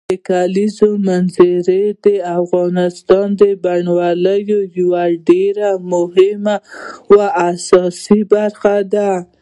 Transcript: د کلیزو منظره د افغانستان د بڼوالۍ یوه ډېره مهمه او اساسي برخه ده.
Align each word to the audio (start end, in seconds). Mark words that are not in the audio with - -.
د 0.09 0.13
کلیزو 0.29 0.89
منظره 1.07 1.81
د 2.05 2.07
افغانستان 2.39 3.27
د 3.41 3.43
بڼوالۍ 3.63 4.41
یوه 4.79 5.03
ډېره 5.29 5.69
مهمه 5.93 6.55
او 7.09 7.17
اساسي 7.51 8.19
برخه 8.33 8.75
ده. 8.93 9.11